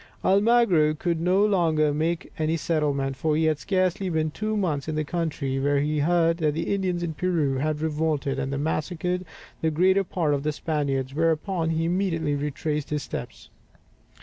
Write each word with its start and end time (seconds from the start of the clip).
Almagro 0.25 0.95
could 0.95 1.21
make 1.21 2.39
no 2.43 2.55
settlement, 2.55 3.15
for 3.15 3.35
he 3.35 3.43
had 3.43 3.59
scarcely 3.59 4.09
been 4.09 4.31
two 4.31 4.57
months 4.57 4.87
in 4.87 4.95
the 4.95 5.03
country 5.03 5.59
when 5.59 5.83
he 5.85 5.99
heard 5.99 6.37
that 6.37 6.55
the 6.55 6.73
Indians 6.73 7.03
in 7.03 7.13
Peru 7.13 7.57
had 7.57 7.81
revolted, 7.81 8.39
and 8.39 8.51
massacred 8.63 9.23
the 9.61 9.69
greater 9.69 10.03
part 10.03 10.33
of 10.33 10.41
the 10.41 10.51
Spaniards, 10.53 11.13
whereupon 11.13 11.69
he 11.69 11.85
immediately 11.85 12.33
retraced 12.33 12.89
his 12.89 13.03
steps. 13.03 13.51